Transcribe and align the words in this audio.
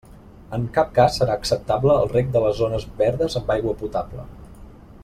En 0.57 0.63
cap 0.77 0.89
cas 0.95 1.17
serà 1.21 1.35
acceptable 1.41 1.99
el 2.05 2.09
reg 2.15 2.33
de 2.37 2.43
les 2.47 2.59
zones 2.63 2.89
verdes 3.03 3.39
amb 3.43 3.55
aigua 3.59 3.77
potable. 3.85 4.29